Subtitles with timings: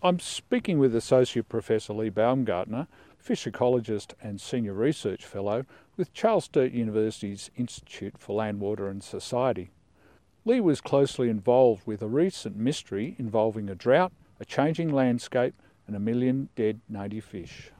[0.00, 2.86] I'm speaking with Associate Professor Lee Baumgartner,
[3.18, 5.64] fish ecologist and Senior Research Fellow
[5.96, 9.70] with Charles Sturt University's Institute for Land, Water and Society.
[10.44, 15.54] Lee was closely involved with a recent mystery involving a drought, a changing landscape,
[15.88, 17.72] and a million dead native fish.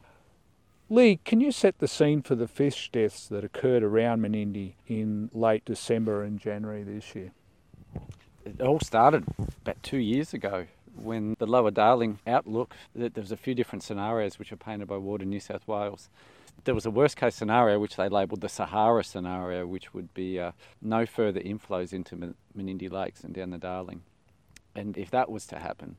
[0.90, 5.30] Lee, can you set the scene for the fish deaths that occurred around Menindee in
[5.32, 7.30] late December and January this year?
[8.44, 9.24] It all started
[9.62, 10.66] about two years ago
[11.02, 14.96] when the lower Darling outlook, there was a few different scenarios which were painted by
[14.96, 16.08] Water New South Wales.
[16.64, 20.40] There was a worst case scenario which they labelled the Sahara scenario, which would be
[20.40, 20.52] uh,
[20.82, 24.02] no further inflows into Menindee Lakes and down the Darling.
[24.74, 25.96] And if that was to happen,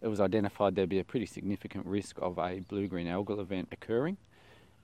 [0.00, 3.68] it was identified there'd be a pretty significant risk of a blue green algal event
[3.72, 4.16] occurring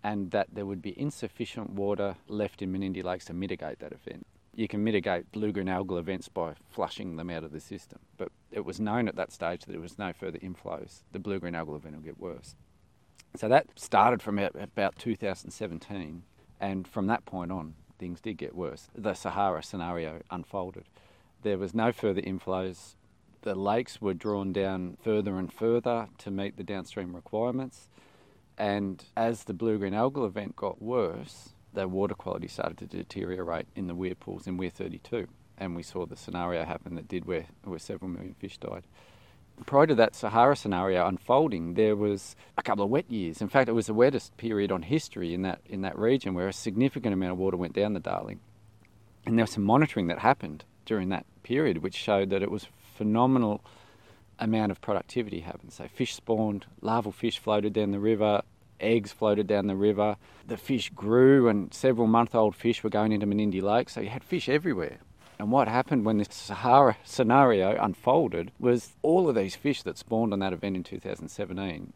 [0.03, 4.27] and that there would be insufficient water left in Menindee Lakes to mitigate that event
[4.59, 8.01] you can mitigate blue-green algal events by flushing them out of the system.
[8.17, 11.03] But it was known at that stage that there was no further inflows.
[11.13, 12.57] The blue-green algal event will get worse.
[13.37, 16.25] So that started from about 2017,
[16.61, 18.89] and from that point on, things did get worse.
[18.97, 20.87] The Sahara scenario unfolded.
[21.43, 22.97] There was no further inflows.
[23.43, 27.89] The lakes were drawn down further and further to meet the downstream requirements.
[28.57, 33.67] And as the blue green algal event got worse, the water quality started to deteriorate
[33.77, 35.27] in the weir pools in Weir 32.
[35.57, 38.85] And we saw the scenario happen that did where, where several million fish died.
[39.67, 43.43] Prior to that Sahara scenario unfolding, there was a couple of wet years.
[43.43, 46.47] In fact, it was the wettest period on history in that, in that region where
[46.47, 48.39] a significant amount of water went down the Darling.
[49.27, 52.69] And there was some monitoring that happened during that period which showed that it was
[52.97, 53.63] phenomenal
[54.39, 55.73] amount of productivity happened.
[55.73, 58.43] So fish spawned, larval fish floated down the river,
[58.81, 60.17] eggs floated down the river.
[60.47, 64.09] The fish grew, and several month old fish were going into Menindee Lake, so you
[64.09, 64.99] had fish everywhere.
[65.39, 70.33] And what happened when this Sahara scenario unfolded was all of these fish that spawned
[70.33, 71.93] on that event in 2017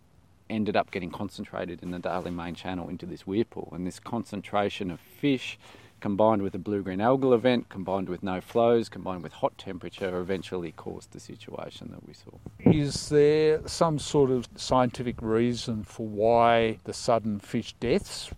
[0.52, 3.72] ended up getting concentrated in the Darling Main Channel into this weir pool.
[3.72, 5.58] And this concentration of fish
[6.02, 10.72] combined with a blue-green algal event, combined with no flows, combined with hot temperature, eventually
[10.72, 12.32] caused the situation that we saw.
[12.58, 18.30] Is there some sort of scientific reason for why the sudden fish deaths?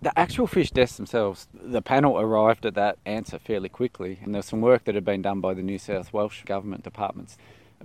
[0.00, 4.38] The actual fish deaths themselves, the panel arrived at that answer fairly quickly, and there
[4.38, 7.36] was some work that had been done by the New South Wales government departments.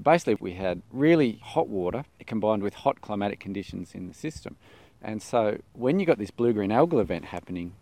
[0.02, 4.56] Basically, we had really hot water combined with hot climatic conditions in the system.
[5.02, 7.74] And so, when you got this blue green algal event happening,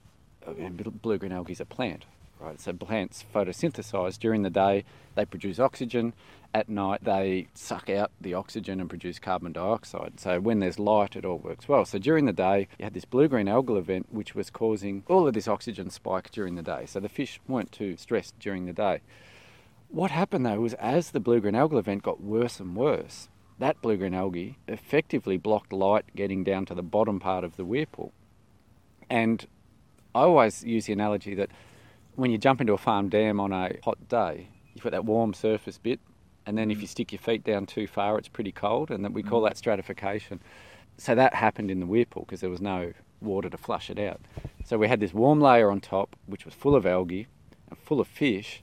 [0.45, 2.05] Uh, blue green algae is a plant,
[2.39, 2.59] right?
[2.59, 4.83] So plants photosynthesize during the day,
[5.15, 6.13] they produce oxygen.
[6.55, 10.19] At night, they suck out the oxygen and produce carbon dioxide.
[10.19, 11.83] So when there's light, it all works well.
[11.83, 15.27] So during the day, you had this blue green algal event, which was causing all
[15.27, 16.85] of this oxygen spike during the day.
[16.85, 19.01] So the fish weren't too stressed during the day.
[19.89, 23.29] What happened though was as the blue green algal event got worse and worse,
[23.59, 27.65] that blue green algae effectively blocked light getting down to the bottom part of the
[27.65, 28.11] weir pool.
[29.09, 29.45] And
[30.15, 31.49] I always use the analogy that
[32.15, 35.33] when you jump into a farm dam on a hot day, you've got that warm
[35.33, 35.99] surface bit,
[36.45, 36.91] and then if you mm.
[36.91, 39.49] stick your feet down too far, it's pretty cold, and that we call mm.
[39.49, 40.39] that stratification.
[40.97, 43.97] So that happened in the weir pool because there was no water to flush it
[43.97, 44.21] out.
[44.65, 47.27] So we had this warm layer on top, which was full of algae
[47.69, 48.61] and full of fish.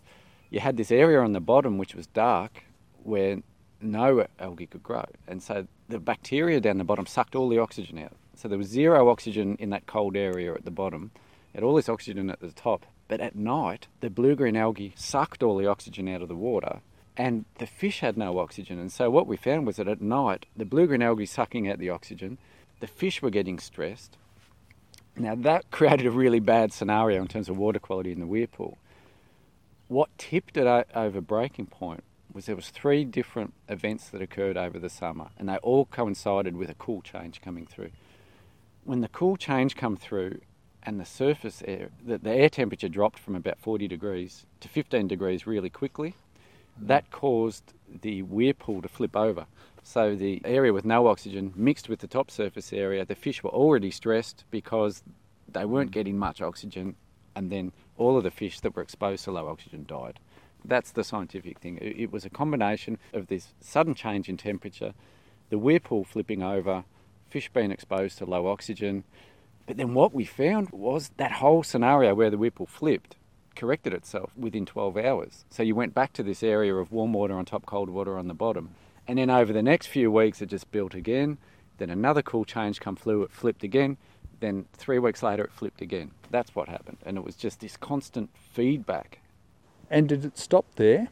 [0.50, 2.64] You had this area on the bottom, which was dark,
[3.02, 3.38] where
[3.80, 5.06] no algae could grow.
[5.26, 8.16] And so the bacteria down the bottom sucked all the oxygen out.
[8.36, 11.10] So there was zero oxygen in that cold area at the bottom
[11.54, 12.86] had all this oxygen at the top.
[13.08, 16.80] But at night, the blue green algae sucked all the oxygen out of the water
[17.20, 18.78] and the fish had no oxygen.
[18.78, 21.78] And so what we found was that at night, the blue green algae sucking out
[21.78, 22.38] the oxygen,
[22.80, 24.16] the fish were getting stressed.
[25.16, 28.46] Now that created a really bad scenario in terms of water quality in the weir
[28.46, 28.78] pool.
[29.88, 34.78] What tipped it over breaking point was there was three different events that occurred over
[34.78, 37.90] the summer, and they all coincided with a cool change coming through.
[38.84, 40.40] When the cool change come through,
[40.82, 45.08] and the surface air, the, the air temperature dropped from about 40 degrees to 15
[45.08, 46.14] degrees really quickly.
[46.78, 49.46] That caused the weir pool to flip over.
[49.82, 53.50] So the area with no oxygen mixed with the top surface area, the fish were
[53.50, 55.02] already stressed because
[55.48, 56.96] they weren't getting much oxygen,
[57.34, 60.18] and then all of the fish that were exposed to low oxygen died.
[60.64, 61.78] That's the scientific thing.
[61.80, 64.92] It was a combination of this sudden change in temperature,
[65.48, 66.84] the weir pool flipping over,
[67.28, 69.04] fish being exposed to low oxygen,
[69.70, 73.14] but then what we found was that whole scenario where the weir pool flipped
[73.54, 75.44] corrected itself within 12 hours.
[75.48, 78.26] So you went back to this area of warm water on top, cold water on
[78.26, 78.70] the bottom.
[79.06, 81.38] And then over the next few weeks, it just built again.
[81.78, 83.96] Then another cool change come through, it flipped again.
[84.40, 86.10] Then three weeks later, it flipped again.
[86.32, 86.96] That's what happened.
[87.06, 89.20] And it was just this constant feedback.
[89.88, 91.10] And did it stop there?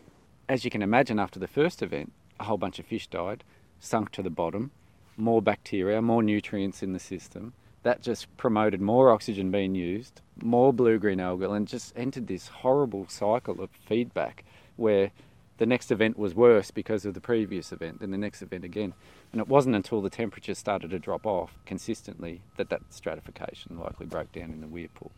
[0.48, 3.44] As you can imagine, after the first event, a whole bunch of fish died.
[3.78, 4.72] sunk to the bottom,
[5.16, 7.52] more bacteria, more nutrients in the system.
[7.82, 12.48] That just promoted more oxygen being used, more blue green algal, and just entered this
[12.48, 14.44] horrible cycle of feedback
[14.76, 15.10] where
[15.58, 18.94] the next event was worse because of the previous event, and the next event again.
[19.32, 24.06] And it wasn't until the temperature started to drop off consistently that that stratification likely
[24.06, 25.10] broke down in the weir pool.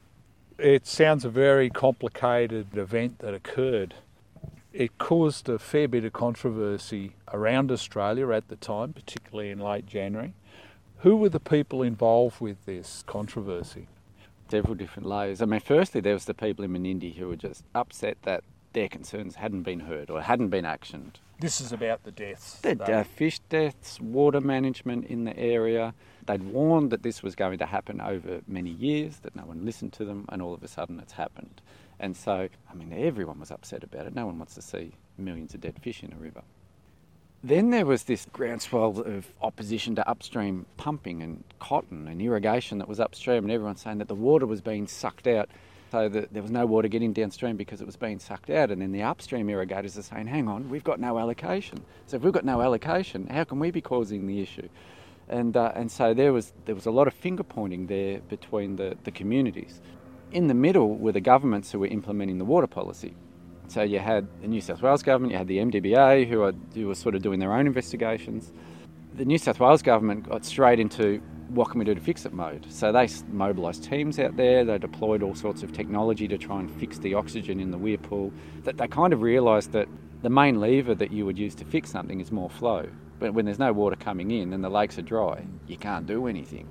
[0.58, 3.94] It sounds a very complicated event that occurred.
[4.72, 9.86] It caused a fair bit of controversy around Australia at the time, particularly in late
[9.86, 10.34] January.
[11.02, 13.86] Who were the people involved with this controversy?
[14.50, 15.40] Several different layers.
[15.40, 18.44] I mean, firstly, there was the people in Menindee who were just upset that
[18.74, 21.14] their concerns hadn't been heard or hadn't been actioned.
[21.40, 22.60] This is about the deaths.
[22.60, 25.94] The uh, fish deaths, water management in the area.
[26.26, 29.94] They'd warned that this was going to happen over many years, that no one listened
[29.94, 31.62] to them, and all of a sudden it's happened.
[31.98, 34.14] And so, I mean, everyone was upset about it.
[34.14, 36.42] No one wants to see millions of dead fish in a river.
[37.42, 42.88] Then there was this groundswell of opposition to upstream pumping and cotton and irrigation that
[42.88, 45.48] was upstream, and everyone saying that the water was being sucked out
[45.90, 48.70] so that there was no water getting downstream because it was being sucked out.
[48.70, 51.82] And then the upstream irrigators are saying, hang on, we've got no allocation.
[52.06, 54.68] So if we've got no allocation, how can we be causing the issue?
[55.30, 58.76] And, uh, and so there was, there was a lot of finger pointing there between
[58.76, 59.80] the, the communities.
[60.30, 63.14] In the middle were the governments who were implementing the water policy.
[63.70, 66.88] So you had the New South Wales government, you had the MDBA who, are, who
[66.88, 68.52] were sort of doing their own investigations.
[69.14, 72.32] The New South Wales government got straight into what can we do to fix it
[72.32, 72.66] mode.
[72.68, 76.68] So they mobilised teams out there, they deployed all sorts of technology to try and
[76.80, 78.32] fix the oxygen in the weir pool.
[78.64, 79.86] That they kind of realised that
[80.22, 82.88] the main lever that you would use to fix something is more flow.
[83.20, 86.26] But when there's no water coming in and the lakes are dry, you can't do
[86.26, 86.68] anything.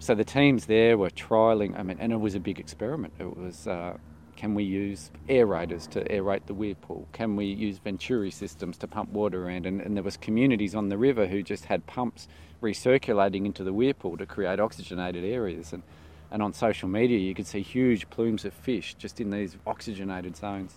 [0.00, 3.14] So the teams there were trialling, I mean, and it was a big experiment.
[3.18, 3.96] It was uh,
[4.36, 7.08] can we use aerators to aerate the weir pool?
[7.12, 9.66] Can we use Venturi systems to pump water around?
[9.66, 12.28] And, and there was communities on the river who just had pumps
[12.62, 15.72] recirculating into the weir pool to create oxygenated areas.
[15.72, 15.82] And,
[16.30, 20.36] and on social media, you could see huge plumes of fish just in these oxygenated
[20.36, 20.74] zones.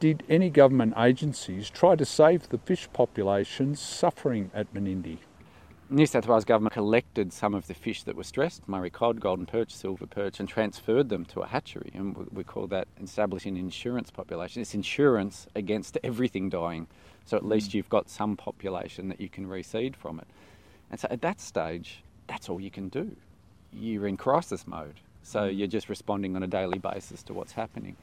[0.00, 5.18] Did any government agencies try to save the fish populations suffering at Menindee?
[5.94, 9.46] New South Wales government collected some of the fish that were stressed, Murray cod, golden
[9.46, 11.92] perch, silver perch, and transferred them to a hatchery.
[11.94, 14.60] And we call that establishing an insurance population.
[14.60, 16.88] It's insurance against everything dying.
[17.26, 17.74] So at least mm.
[17.74, 20.26] you've got some population that you can reseed from it.
[20.90, 23.14] And so at that stage, that's all you can do.
[23.72, 24.98] You're in crisis mode.
[25.22, 25.56] So mm.
[25.56, 27.94] you're just responding on a daily basis to what's happening.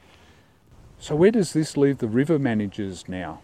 [0.98, 3.42] So where does this leave the river managers now?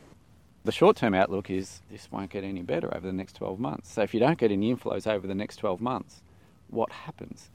[0.69, 3.91] The short term outlook is this won't get any better over the next 12 months.
[3.91, 6.21] So if you don't get any inflows over the next 12 months,
[6.69, 7.49] what happens?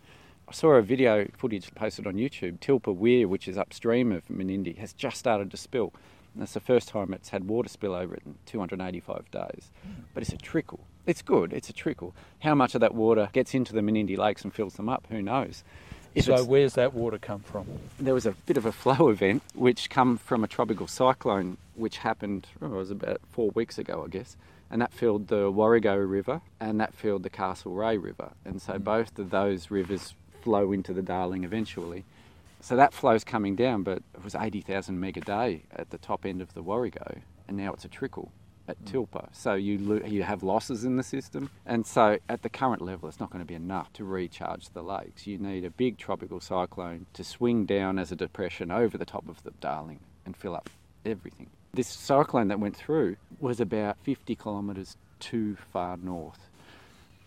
[0.49, 2.57] I saw a video footage posted on YouTube.
[2.57, 5.93] Tilpa Weir, which is upstream of Menindee, has just started to spill.
[6.33, 9.69] And it's the first time it's had water spill over it in 285 days.
[10.15, 10.79] But it's a trickle.
[11.05, 12.15] It's good, it's a trickle.
[12.39, 15.21] How much of that water gets into the Menindee lakes and fills them up, who
[15.21, 15.63] knows?
[16.15, 17.67] If so where's that water come from?
[17.99, 21.97] There was a bit of a flow event which come from a tropical cyclone which
[21.97, 24.37] happened oh, it was about four weeks ago I guess
[24.69, 28.83] and that filled the Warrego River and that filled the Castlereagh River and so mm.
[28.83, 32.03] both of those rivers flow into the Darling eventually.
[32.59, 36.25] So that flow's coming down but it was 80,000 meg a day at the top
[36.25, 38.31] end of the Warrego and now it's a trickle
[38.67, 38.91] at mm.
[38.91, 39.27] Tilpa.
[39.31, 43.09] So you lo- you have losses in the system, and so at the current level,
[43.09, 45.27] it's not going to be enough to recharge the lakes.
[45.27, 49.27] You need a big tropical cyclone to swing down as a depression over the top
[49.27, 50.69] of the Darling and fill up
[51.05, 51.49] everything.
[51.73, 56.49] This cyclone that went through was about 50 kilometres too far north.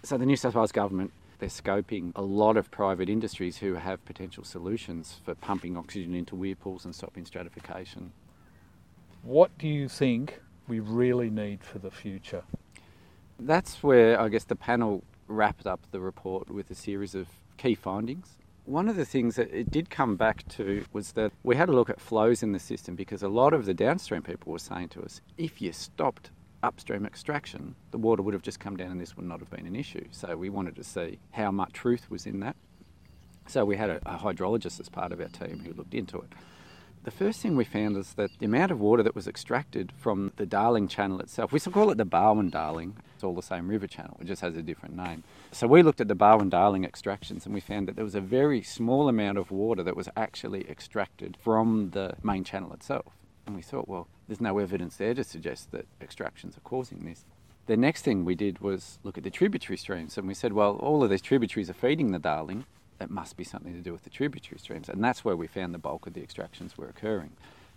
[0.02, 4.02] So the New South Wales government they're scoping a lot of private industries who have
[4.06, 8.12] potential solutions for pumping oxygen into weir pools and stopping stratification.
[9.22, 12.42] What do you think we really need for the future.
[13.38, 17.74] That's where I guess the panel wrapped up the report with a series of key
[17.74, 18.36] findings.
[18.66, 21.72] One of the things that it did come back to was that we had a
[21.72, 24.88] look at flows in the system because a lot of the downstream people were saying
[24.88, 26.30] to us if you stopped
[26.64, 29.68] upstream extraction, the water would have just come down and this would not have been
[29.68, 30.04] an issue.
[30.10, 32.56] So we wanted to see how much truth was in that.
[33.46, 36.32] So we had a, a hydrologist as part of our team who looked into it.
[37.04, 40.32] The first thing we found is that the amount of water that was extracted from
[40.36, 43.68] the Darling Channel itself, we still call it the Barwon Darling, it's all the same
[43.68, 45.22] river channel, it just has a different name.
[45.52, 48.20] So we looked at the Barwon Darling extractions and we found that there was a
[48.20, 53.12] very small amount of water that was actually extracted from the main channel itself.
[53.46, 57.24] And we thought, well, there's no evidence there to suggest that extractions are causing this.
[57.66, 60.76] The next thing we did was look at the tributary streams and we said, well,
[60.76, 62.64] all of these tributaries are feeding the Darling
[63.00, 64.88] it must be something to do with the tributary streams.
[64.88, 67.32] And that's where we found the bulk of the extractions were occurring.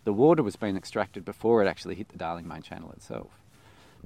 [0.06, 3.32] The water was being extracted before it actually hit the Darling Main Channel itself.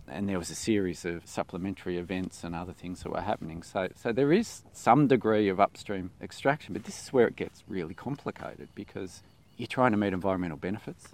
[0.08, 3.64] and there was a series of supplementary events and other things that were happening.
[3.64, 7.64] So, so there is some degree of upstream extraction, but this is where it gets
[7.68, 9.22] really complicated because
[9.58, 11.10] you're trying to meet environmental benefits.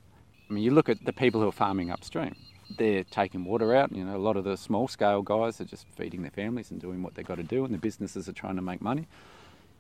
[0.50, 2.36] I mean, you look at the people who are farming upstream.
[2.78, 3.92] They're taking water out.
[3.92, 6.80] You know, a lot of the small scale guys are just feeding their families and
[6.80, 9.08] doing what they've got to do, and the businesses are trying to make money.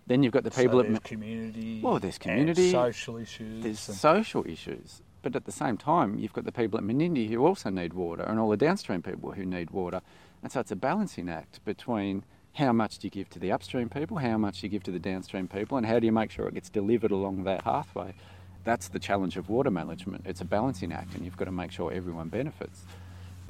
[0.10, 1.82] Then you've got the people so there's community.
[1.84, 3.64] Well, there's community, social issues.
[3.64, 7.46] there's social issues, but at the same time, you've got the people at Menindee who
[7.46, 10.02] also need water, and all the downstream people who need water,
[10.42, 12.24] and so it's a balancing act between
[12.54, 14.92] how much do you give to the upstream people, how much do you give to
[14.92, 18.16] the downstream people, and how do you make sure it gets delivered along that pathway.
[18.64, 20.24] That's the challenge of water management.
[20.26, 22.82] It's a balancing act, and you've got to make sure everyone benefits.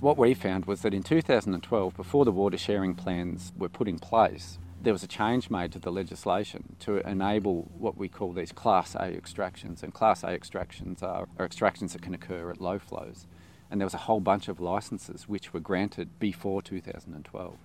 [0.01, 3.98] What we found was that in 2012, before the water sharing plans were put in
[3.98, 8.52] place, there was a change made to the legislation to enable what we call these
[8.52, 9.84] Class A extractions.
[9.84, 13.26] And Class A extractions are, are extractions that can occur at low flows.
[13.70, 17.58] And there was a whole bunch of licences which were granted before 2012.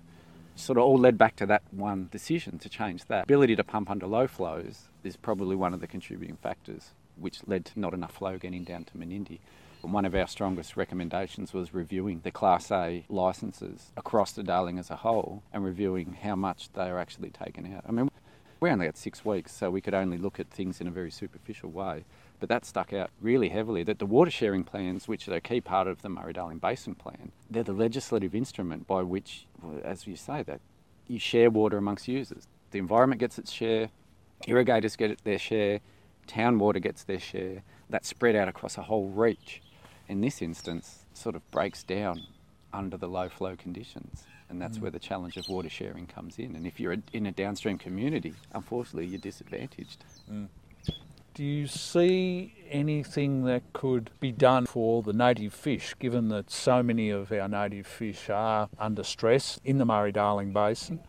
[0.57, 3.25] Sort of all led back to that one decision to change that.
[3.25, 7.65] Ability to pump under low flows is probably one of the contributing factors which led
[7.65, 9.39] to not enough flow getting down to Menindee.
[9.85, 14.91] One of our strongest recommendations was reviewing the Class A licences across the Darling as
[14.91, 17.85] a whole and reviewing how much they are actually taken out.
[17.87, 18.11] I mean,
[18.61, 21.11] we only had six weeks, so we could only look at things in a very
[21.11, 22.07] superficial way.
[22.41, 25.61] But that stuck out really heavily that the water sharing plans, which are a key
[25.61, 29.47] part of the Murray Darling Basin Plan, they're the legislative instrument by which,
[29.85, 30.63] as you say, that
[31.07, 32.49] you share water amongst users.
[32.71, 33.91] The environment gets its share,
[34.47, 35.81] irrigators get their share,
[36.27, 37.63] town water gets their share.
[37.91, 39.61] That's spread out across a whole reach.
[40.09, 42.23] In this instance, sort of breaks down
[42.73, 44.25] under the low flow conditions.
[44.51, 44.95] And that's where mm.
[44.95, 46.55] the challenge of water sharing comes in.
[46.55, 50.05] And if you're in a downstream community, unfortunately, you're disadvantaged.
[50.31, 50.49] Mm.
[51.33, 56.83] Do you see anything that could be done for the native fish, given that so
[56.83, 61.01] many of our native fish are under stress in the Murray Darling Basin?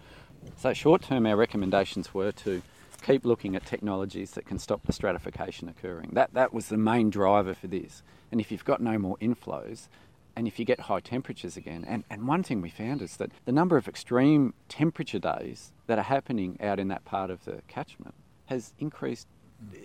[0.58, 2.64] So, short term, our recommendations were to
[3.06, 6.10] keep looking at technologies that can stop the stratification occurring.
[6.14, 8.02] That, that was the main driver for this.
[8.32, 9.88] And if you've got no more inflows,
[10.36, 13.32] and if you get high temperatures again, and, and one thing we found is that
[13.46, 17.62] the number of extreme temperature days that are happening out in that part of the
[17.68, 18.16] catchment
[18.48, 19.28] has increased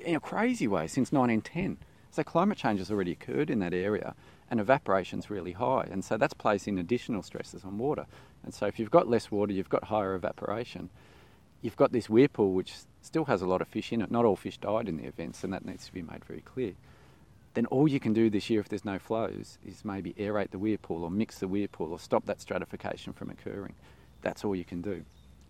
[0.05, 1.79] in a crazy way since 1910.
[2.11, 4.17] So climate change has already occurred in that area,
[4.51, 8.07] and evaporation's really high, and so that's placing additional stresses on water.
[8.43, 10.91] And so if you've got less water, you've got higher evaporation.
[11.63, 14.11] You've got this weir pool which still has a lot of fish in it.
[14.11, 16.75] Not all fish died in the events, and that needs to be made very clear.
[17.55, 20.59] Then all you can do this year if there's no flows is maybe aerate the
[20.59, 23.75] weir pool or mix the weir pool or stop that stratification from occurring.
[24.23, 25.05] That's all you can do.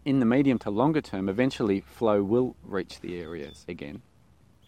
[0.05, 4.01] In the medium to longer term, eventually flow will reach the areas again.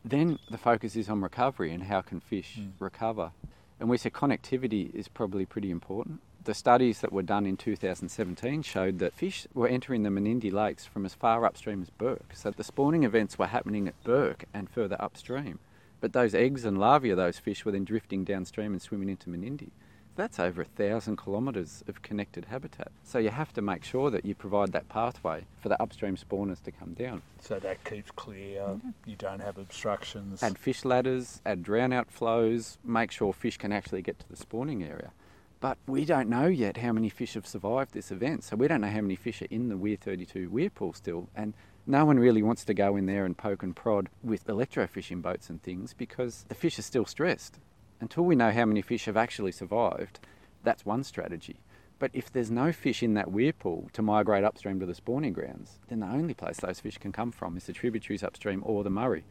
[0.04, 2.72] Then the focus is on recovery and how can fish mm.
[2.78, 3.32] recover.
[3.80, 6.20] And we say connectivity is probably pretty important.
[6.44, 10.84] The studies that were done in 2017 showed that fish were entering the Menindee lakes
[10.84, 12.34] from as far upstream as Bourke.
[12.34, 15.60] So the spawning events were happening at Bourke and further upstream.
[16.00, 19.30] But those eggs and larvae of those fish were then drifting downstream and swimming into
[19.30, 19.70] Menindee.
[20.16, 22.90] That's over a thousand kilometres of connected habitat.
[23.04, 26.60] So you have to make sure that you provide that pathway for the upstream spawners
[26.64, 27.22] to come down.
[27.40, 30.42] So that keeps clear, you don't have obstructions.
[30.42, 34.36] Add fish ladders, add drown out flows, make sure fish can actually get to the
[34.36, 35.12] spawning area.
[35.62, 38.80] But we don't know yet how many fish have survived this event, so we don't
[38.80, 41.28] know how many fish are in the Weir 32 weir pool still.
[41.36, 41.54] And
[41.86, 45.48] no one really wants to go in there and poke and prod with electrofishing boats
[45.48, 47.60] and things because the fish are still stressed.
[48.00, 50.18] Until we know how many fish have actually survived,
[50.64, 51.60] that's one strategy.
[52.00, 55.32] But if there's no fish in that weir pool to migrate upstream to the spawning
[55.32, 58.82] grounds, then the only place those fish can come from is the tributaries upstream or
[58.82, 59.22] the Murray.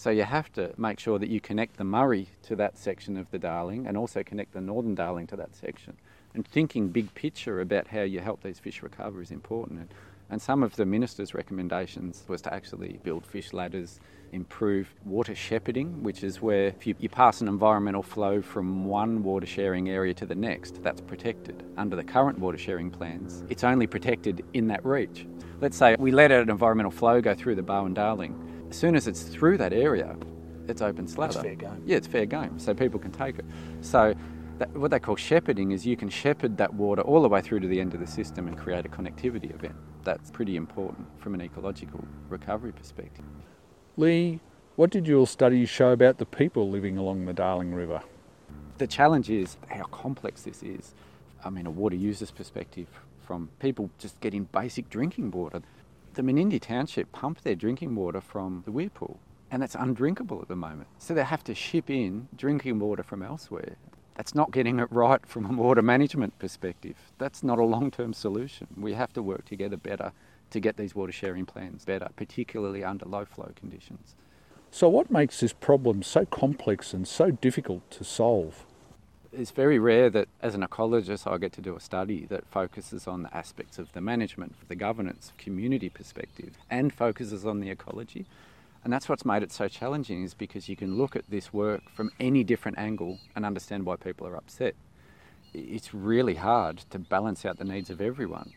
[0.00, 3.30] So you have to make sure that you connect the Murray to that section of
[3.30, 5.94] the Darling and also connect the Northern Darling to that section.
[6.32, 9.78] And thinking big picture about how you help these fish recover is important.
[9.78, 9.94] And,
[10.30, 14.00] and some of the minister's recommendations was to actually build fish ladders,
[14.32, 19.22] improve water shepherding, which is where if you, you pass an environmental flow from one
[19.22, 21.62] water sharing area to the next, that's protected.
[21.76, 25.26] Under the current water sharing plans, it's only protected in that reach.
[25.60, 28.46] Let's say we let an environmental flow go through the Barwon Darling.
[28.70, 30.16] As soon as it's through that area,
[30.68, 31.42] it's open slather.
[31.42, 31.82] fair game.
[31.84, 33.44] Yeah, it's fair game, so people can take it.
[33.80, 34.14] So
[34.58, 37.60] that, what they call shepherding is you can shepherd that water all the way through
[37.60, 39.74] to the end of the system and create a connectivity event.
[40.04, 43.24] That's pretty important from an ecological recovery perspective.
[43.96, 44.38] Lee,
[44.76, 48.00] what did your studies show about the people living along the Darling River?
[48.78, 50.94] The challenge is how complex this is.
[51.44, 52.86] I mean, a water user's perspective,
[53.26, 55.60] from people just getting basic drinking water.
[56.14, 60.48] The Menindee Township pump their drinking water from the weir pool, and that's undrinkable at
[60.48, 60.88] the moment.
[60.98, 63.76] So they have to ship in drinking water from elsewhere.
[64.16, 66.96] That's not getting it right from a water management perspective.
[67.18, 68.66] That's not a long term solution.
[68.76, 70.12] We have to work together better
[70.50, 74.16] to get these water sharing plans better, particularly under low flow conditions.
[74.72, 78.66] So, what makes this problem so complex and so difficult to solve?
[79.32, 83.06] It's very rare that, as an ecologist, I get to do a study that focuses
[83.06, 88.26] on the aspects of the management, the governance, community perspective, and focuses on the ecology.
[88.82, 91.82] And that's what's made it so challenging, is because you can look at this work
[91.94, 94.74] from any different angle and understand why people are upset.
[95.54, 98.52] It's really hard to balance out the needs of everyone.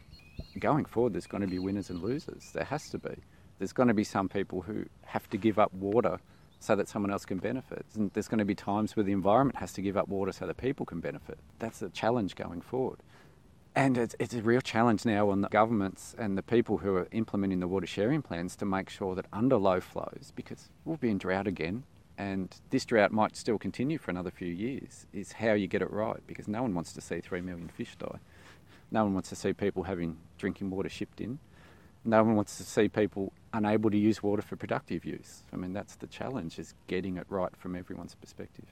[0.58, 2.50] Going forward, there's going to be winners and losers.
[2.52, 3.16] There has to be.
[3.60, 6.20] There's going to be some people who have to give up water
[6.64, 7.86] so that someone else can benefit.
[7.94, 10.48] And there's going to be times where the environment has to give up water so
[10.48, 11.38] that people can benefit.
[11.60, 13.00] That's a challenge going forward.
[13.76, 17.08] And it's, it's, a real challenge now on the governments and the people who are
[17.12, 21.10] implementing the water sharing plans to make sure that under low flows, because we'll be
[21.10, 21.84] in drought again,
[22.18, 25.92] and this drought might still continue for another few years, is how you get it
[25.92, 28.20] right, because no one wants to see three million fish die.
[28.90, 31.40] No one wants to see people having drinking water shipped in.
[32.06, 35.44] No one wants to see people unable to use water for productive use.
[35.54, 38.66] I mean, that's the challenge, is getting it right from everyone's perspective.